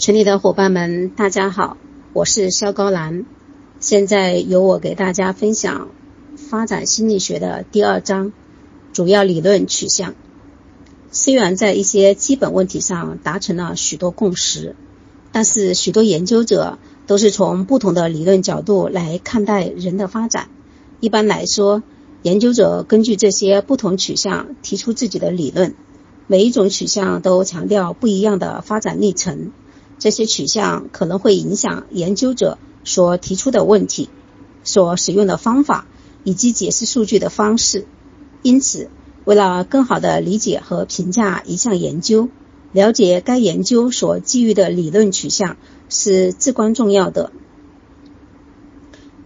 [0.00, 1.76] 群里的伙伴们，大家好，
[2.14, 3.26] 我是肖高兰。
[3.80, 5.90] 现在由我给大家分享
[6.38, 8.32] 发展心理学的第二章
[8.94, 10.14] 主要理论取向。
[11.12, 14.74] 虽然在一些基本问题上达成了许多共识，
[15.32, 20.48] 但是许多研究者都是从不同的理论角度来看待人的发展。
[21.00, 21.82] 一般来说，
[22.22, 25.74] 研究者根据这些不同取向提出自己的理论，
[26.26, 29.52] 每一种取向都强调不一样的发展历程。
[30.00, 34.08] 这些取向可能会影响研究者所提出的问题、
[34.64, 35.86] 所使用的方法
[36.24, 37.86] 以及解释数据的方式。
[38.42, 38.88] 因此，
[39.26, 42.30] 为了更好地理解和评价一项研究，
[42.72, 45.58] 了解该研究所基于的理论取向
[45.90, 47.30] 是至关重要的。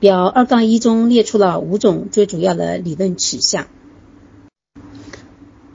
[0.01, 3.69] 表二杠一中列出了五种最主要的理论取向。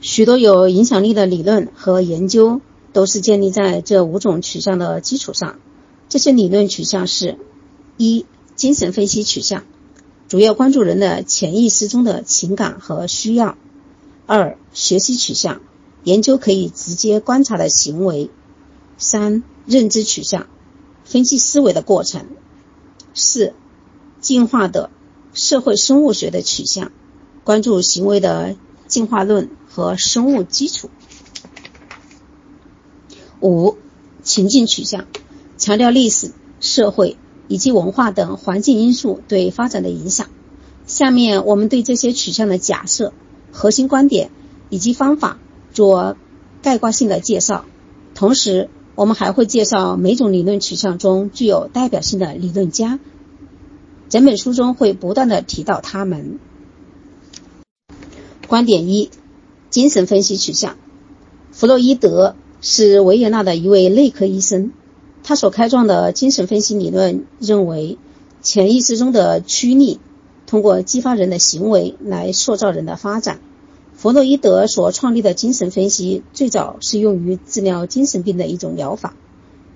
[0.01, 2.61] 许多有影响力的理论和研究
[2.93, 5.59] 都是建立在这五种取向的基础上。
[6.07, 7.37] 这些理论取向是：
[7.97, 9.63] 一、精神分析取向，
[10.27, 13.55] 主要关注人的潜意识中的情感和需要；
[14.25, 15.61] 二、学习取向，
[16.03, 18.29] 研究可以直接观察的行为；
[18.97, 20.47] 三、认知取向，
[21.03, 22.23] 分析思维的过程；
[23.13, 23.53] 四。
[24.21, 24.89] 进化的
[25.33, 26.91] 社会生物学的取向，
[27.45, 30.89] 关注行为的进化论和生物基础。
[33.41, 33.77] 五、
[34.23, 35.07] 情境取向，
[35.57, 40.27] 强调历史、社会以及文化等环境因素对发展的影响。
[40.85, 43.13] 下面我们对这些取向的假设、
[43.51, 44.31] 核心观点
[44.69, 45.39] 以及方法
[45.73, 46.17] 做
[46.61, 47.65] 概括性的介绍，
[48.15, 52.99] 同时我们还会介绍每种理论取向中具有代表性的理论家。
[54.09, 56.39] 整本书中会不断的提到他们。
[58.47, 59.11] 观点一：
[59.69, 60.75] 精神分析取向。
[61.51, 64.71] 弗洛伊德是维也纳的一位内科医生，
[65.23, 67.97] 他所开创的精神分析理论认为，
[68.41, 69.99] 潜意识中的驱力
[70.45, 73.39] 通过激发人的行为来塑造人的发展。
[73.93, 79.13] 弗洛伊德所创立的精神分析最早是用于治疗精神病的一种疗法，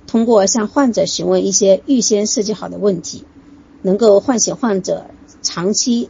[0.08, 3.25] 通过向患者询问一些预先设计好的问题。
[3.85, 5.08] 能够唤醒患者
[5.41, 6.09] 长期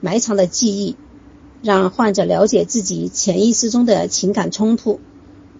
[0.00, 0.94] 埋藏的记忆，
[1.60, 5.00] 让患者了解自己潜意识中的情感冲突。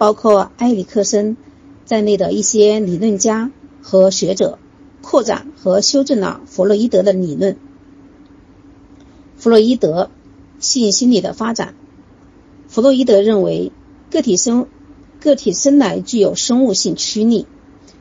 [0.01, 1.37] 包括埃里克森
[1.85, 3.51] 在内的一些理论家
[3.83, 4.59] 和学者
[5.03, 7.59] 扩展和修正了弗洛伊德的理论。
[9.37, 10.11] 弗洛伊德
[10.59, 11.75] 性心理的发展，
[12.67, 13.73] 弗洛伊德认为
[14.11, 14.69] 个体生
[15.21, 17.45] 个体生来具有生物性驱力，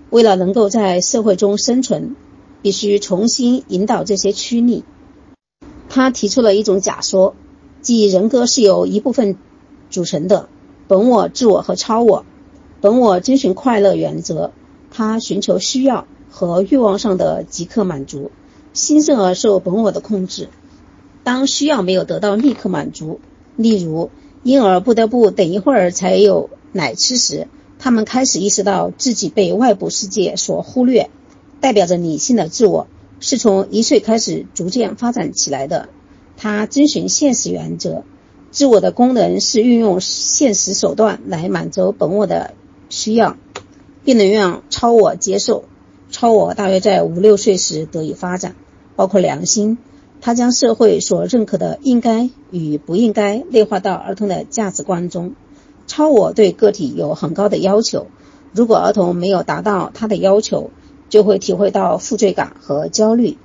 [0.10, 2.16] 为了能够在社会中生存。
[2.62, 4.84] 必须重新引导这些驱力。
[5.88, 7.34] 他提出了一种假说，
[7.82, 9.38] 即人格是由一部分
[9.90, 10.50] 组成的：
[10.90, 12.26] 本我、自我和超我。
[12.82, 14.50] 本我遵循快乐原则，
[14.90, 18.32] 他寻求需要和欲望上的即刻满足，
[18.74, 20.50] 新生儿受本我的控制。
[21.24, 23.20] 当需要没有得到立刻满足，
[23.56, 24.10] 例如
[24.42, 31.12] 婴儿不得不等一会儿才有奶吃时，他们开始意识到自己被外部世界所忽略。
[31.60, 32.88] 代表着理性的自我
[33.20, 35.90] 是从一岁开始逐渐发展起来的。
[36.36, 38.06] 它遵循现实原则，
[38.52, 42.54] 自我的功能是运用现实手段来满足本我的
[42.90, 43.38] 需要，
[44.04, 45.66] 并能让超我接受。
[46.12, 48.56] 超我大约在五六岁时得以发展，
[48.96, 49.78] 包括良心。
[50.22, 55.34] 它将社会所认可的应该与不应该内化到儿童的价值观中。
[55.88, 58.08] 超我对个体有很高的要求，
[58.52, 60.72] 如果儿童没有达到他的要求，
[61.08, 63.38] 就会体会到负罪感和焦虑。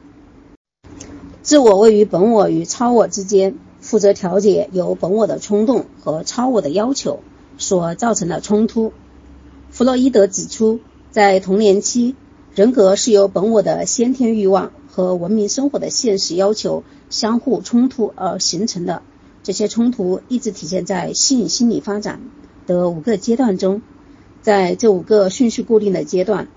[1.42, 7.20] 自我位于本我与超我之间，负责调节由本我的冲动和超我的要求
[7.58, 8.94] 所造成的冲突。
[9.70, 10.80] 弗洛伊德指出，
[11.10, 12.16] 在童年期，
[12.54, 19.02] 人格是由本我的先天欲望和文明生活的现实要求相互冲突而形成的。
[19.42, 22.22] 这些冲突一直体现在性心理发展
[22.66, 23.82] 的五个阶段中。
[24.40, 26.48] 在这五个顺序固定的阶段。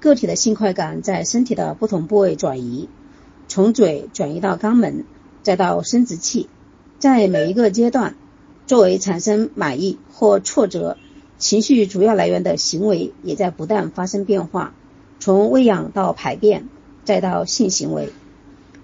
[0.00, 2.90] 个体的性快感在身体的不同部位转移，
[3.48, 5.06] 从嘴转移到肛门，
[5.42, 6.46] 再到生殖器。
[6.98, 8.14] 在每一个阶段，
[8.66, 10.96] 作为产生满意或挫折
[11.38, 14.74] 情绪主要来源的行为也在不断发生变化，
[15.20, 16.68] 从喂养到排便，
[17.04, 18.10] 再到性行为。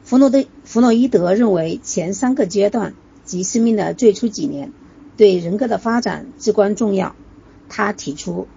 [0.05, 4.73] 弗洛德弗洛伊德认为，前三个阶段即生命的最初几年
[5.17, 7.15] 对人格的发展至关重要。
[7.69, 8.49] 他提出。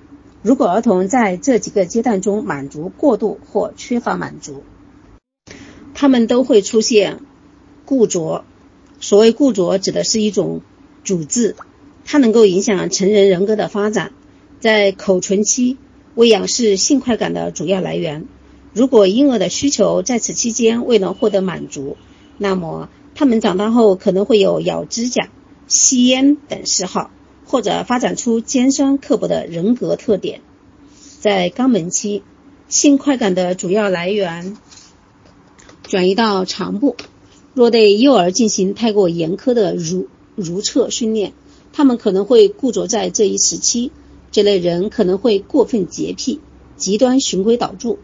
[0.42, 4.64] 如果儿童在这几个阶段中满足过度或缺乏满足，
[5.94, 7.22] 他们都会出现
[7.86, 8.44] 固着。
[9.04, 10.62] 所谓固着，指的是一种
[11.04, 11.58] 主治，
[12.06, 14.14] 它能够影响成人人格的发展。
[14.62, 15.78] 在口唇期，
[16.16, 18.26] 喂养是性快感的主要来源。
[18.72, 21.98] 如果婴儿的需求在此期间未能获得满足，
[22.38, 25.28] 那么他们长大后可能会有咬指甲、
[25.68, 27.12] 吸烟等嗜好，
[27.46, 30.40] 或者发展出尖酸刻薄的人格特点。
[31.20, 32.24] 在肛门期，
[32.70, 34.56] 性快感的主要来源
[35.84, 36.96] 转移到肠部。
[37.54, 41.34] 若对幼儿进行太过严苛的如如厕训练，
[41.72, 43.92] 他们可能会固着在这一时期。
[44.32, 46.40] 这类人可能会过分洁癖、
[46.76, 47.98] 极端循规蹈矩、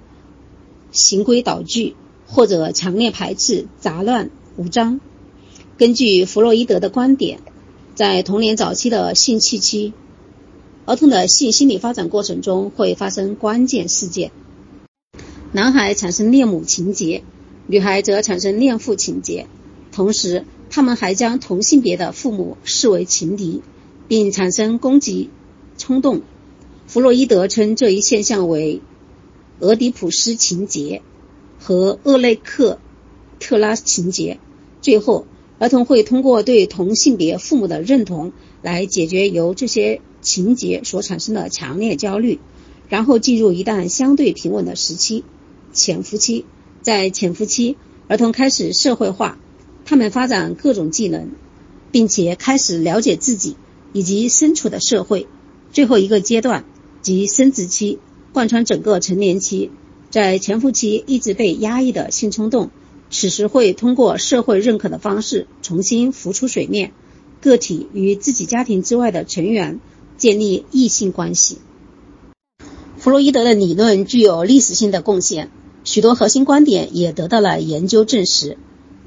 [0.91, 1.95] 循规蹈矩，
[2.27, 5.01] 或者强烈排斥杂乱无章。
[5.79, 7.39] 根据弗洛伊德的观点，
[7.95, 9.93] 在童年早期的性器期，
[10.85, 14.31] 儿童的性心理发展过程中会发生关键事件：
[15.51, 17.23] 男孩产生恋母情节。
[17.71, 19.45] 女孩则产生恋父情节，
[19.91, 23.61] 同时，他们还将同性别的父母视为情敌，
[24.07, 25.29] 并产生攻击
[25.77, 26.23] 冲动。
[26.87, 28.81] 弗洛伊德称这一现象为
[29.59, 31.03] 俄狄浦斯情节
[31.59, 32.79] 和厄内克
[33.39, 34.39] 特拉情节。
[34.81, 35.27] 最后，
[35.59, 38.33] 儿童会通过对同性别父母的认同
[38.63, 42.39] 来解决由这些情节所产生的强烈焦虑，
[42.87, 45.23] 然后进入一段相对平稳的时期——
[45.71, 46.45] 潜伏期。
[46.81, 47.77] 在潜伏期，
[48.07, 49.37] 儿童开始社会化，
[49.85, 51.29] 他们发展各种技能，
[51.91, 53.57] 并且开始了解自己
[53.93, 55.27] 以及身处的社会。
[55.71, 56.65] 最后一个阶段
[57.01, 57.99] 即生殖期，
[58.33, 59.71] 贯穿整个成年期。
[60.09, 62.71] 在潜伏期一直被压抑的性冲动，
[63.11, 66.93] 此时会通过社会认可的方式重新浮出水面。
[67.41, 69.79] 个体与自己家庭之外的成员
[70.17, 71.59] 建立异性关系。
[72.97, 75.51] 弗洛伊德的理论具有历史性的贡献。
[75.83, 78.57] 许多核心观点也得到了研究证实，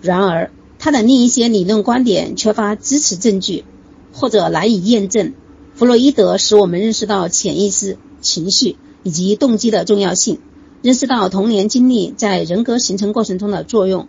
[0.00, 3.64] 然而他的另一些理论观点缺乏支持证据，
[4.12, 5.34] 或者难以验证。
[5.74, 10.40] 弗洛伊德使我们认识到潜意识、情绪以及动机的重要性，
[10.82, 14.08] 认识到童年经历在人格形成过程中的作用，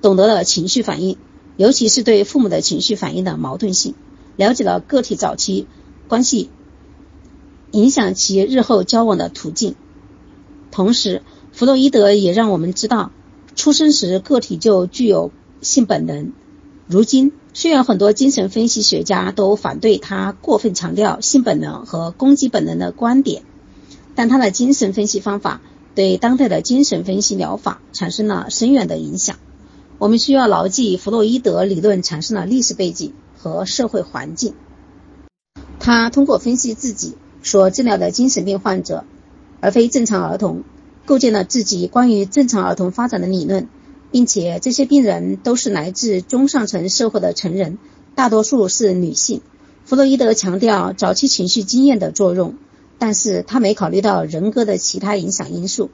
[0.00, 1.16] 懂得了情绪反应，
[1.56, 3.94] 尤其是对父母的情绪反应的矛盾性，
[4.36, 5.66] 了解了个体早期
[6.08, 6.50] 关系
[7.72, 9.74] 影响其日后交往的途径，
[10.70, 11.22] 同时。
[11.52, 13.12] 弗洛伊德也让我们知道，
[13.54, 16.32] 出生时个体就具有性本能。
[16.86, 23.42] 如今，虽然很多精神分析学家都反对他过分强调性本能和攻击本能的观点，
[24.14, 25.60] 但他的精神分析方法
[25.94, 29.36] 对当代的精神分析疗法产生了深远的影响。
[29.98, 34.54] 我们需要牢记弗洛伊德理论产生的历史背景和社会环境。
[35.78, 39.04] 他通过分析自己所治疗的精神病患者，
[39.60, 40.64] 而非正常儿童。
[41.04, 43.68] 构建了自己关于正常儿童发展的理论，
[44.10, 47.78] 并且这些病人都是来自中上层社会的成人，
[48.14, 49.40] 大多数是女性。
[49.84, 52.54] 弗洛伊德强调早期情绪经验的作用，
[52.98, 55.90] 但是他没考虑到人格的其他影响因素，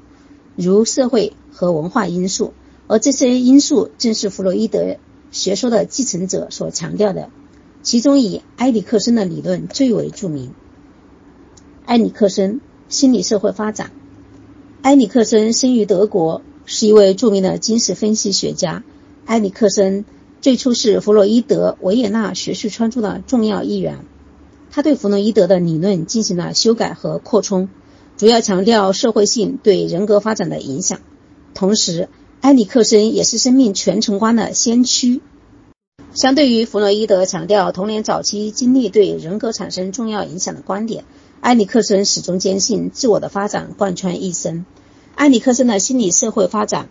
[0.57, 2.53] 如社会和文化因素，
[2.87, 4.99] 而这些因素正是弗洛伊德
[5.31, 7.31] 学说的继承者所强调的。
[7.83, 10.53] 其中以埃里克森的理论最为著名。
[11.87, 13.91] 埃里克森心理社会发展。
[14.83, 18.85] 埃里克森生于德国，是一位著名的精神分析学家。
[19.27, 20.05] 埃里克森
[20.41, 23.99] 最初是弗洛伊德维也纳学术圈中的重要一员。
[24.71, 27.69] 他对弗洛伊德的理论进行了修改和扩充，
[28.17, 31.01] 主要强调社会性对人格发展的影响。
[31.55, 32.09] 同时，
[32.41, 35.21] 埃里克森也是生命全程观的先驱。
[36.15, 41.05] 相对于弗洛伊德强调童年早期经历对人格产生重要影响的观点。
[41.41, 44.67] 埃里克森始终坚信自我的发展贯穿一生。
[45.15, 46.89] 埃里克森的心理社会发展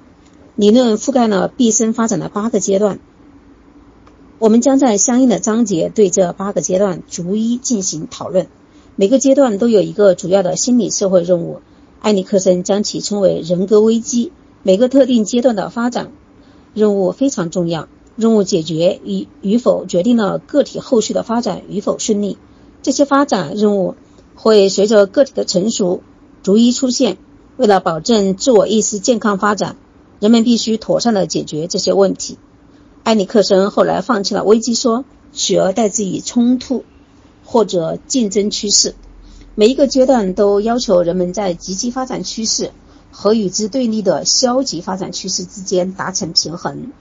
[0.56, 3.00] 理论覆盖了毕生发展的八个阶段。
[4.39, 8.48] 我们将在相应的章节对这八个阶段逐一进行讨论。
[8.96, 11.62] 每个阶段都有一个主要的心理社会任务。
[12.01, 14.32] 埃里克森将其称为人格危机。
[14.63, 16.12] 每个特定阶段的发展
[16.74, 22.38] 任务非常重要，任务解决与与否决定了个体后续的发展与否顺利。
[22.82, 23.96] 这些发展任务。
[24.38, 26.01] 会随着个体的成熟
[26.44, 27.17] 逐一出现。
[27.58, 29.77] 为了保证自我意识健康发展，
[30.20, 32.38] 人们必须妥善地解决这些问题。
[33.03, 36.86] 埃里克森后来放弃了危机说，取而代之以冲突
[37.44, 38.94] 或者竞争趋势。
[39.56, 42.72] 每一个阶段都要求人们在积极发展趋势
[43.12, 46.91] 和与之对立的消极发展趋势之间达成平衡。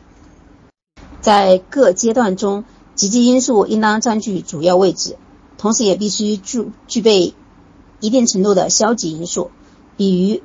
[1.21, 2.65] 在各阶段中，
[2.95, 5.17] 积极因素应当占据主要位置。
[5.59, 7.35] 同时也必须具具备
[8.01, 9.51] 一定程度的消极因素，
[9.97, 10.41] 比如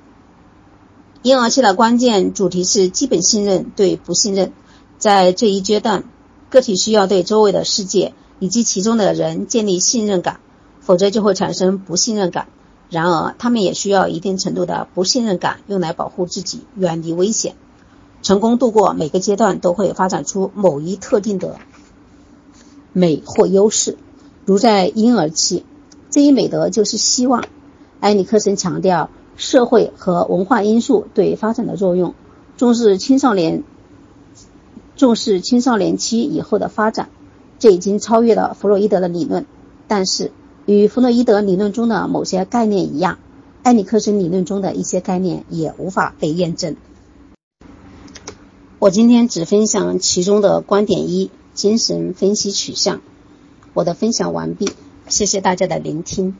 [1.21, 4.53] 婴儿期的关键主题是基本信任对不信任。
[4.97, 6.03] 在这一阶段，
[6.49, 10.39] 个体需要对周围的世界以及其中的人建立信任感，
[10.79, 12.47] 否则就会产生不信任感。
[12.89, 17.55] 然而，他们也需要一定程度的不信任感，用来保护自己，远离危险。
[18.21, 21.59] 成功度过每个阶段，都会发展出某一特定的
[22.93, 23.97] 美或优势。
[24.45, 25.63] 如在婴儿期，
[26.09, 27.43] 这一美德就是希望。
[27.99, 32.15] 埃里克森强调社会和文化因素对发展的作用，
[32.57, 33.63] 重视青少年，
[34.95, 37.09] 重视青少年期以后的发展。
[37.59, 39.45] 这已经超越了弗洛伊德的理论，
[39.87, 40.31] 但是
[40.65, 43.19] 与弗洛伊德理论中的某些概念一样，
[43.61, 46.75] 埃里克森理论中的一些概念也无法被验证。
[48.79, 53.01] 我今天只分享其中的观点一：精神分析取向。
[53.73, 54.69] 我的分享完毕，
[55.07, 56.35] 谢谢大家的聆听。